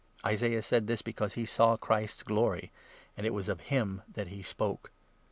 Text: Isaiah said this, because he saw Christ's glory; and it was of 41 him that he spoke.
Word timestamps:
Isaiah 0.25 0.63
said 0.63 0.87
this, 0.87 1.03
because 1.03 1.35
he 1.35 1.45
saw 1.45 1.77
Christ's 1.77 2.23
glory; 2.23 2.71
and 3.15 3.23
it 3.27 3.35
was 3.35 3.47
of 3.47 3.59
41 3.59 3.69
him 3.79 4.01
that 4.15 4.29
he 4.29 4.41
spoke. 4.41 4.89